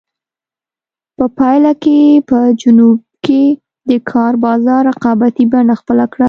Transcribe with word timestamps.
په 1.17 1.25
پایله 1.37 1.71
کې 1.83 1.97
په 2.29 2.37
جنوب 2.61 2.99
کې 3.25 3.43
د 3.89 3.91
کار 4.11 4.33
بازار 4.45 4.81
رقابتي 4.91 5.43
بڼه 5.51 5.75
خپله 5.81 6.05
کړه. 6.11 6.19